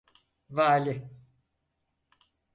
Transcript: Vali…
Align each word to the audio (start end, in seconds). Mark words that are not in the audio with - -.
Vali… 0.49 0.95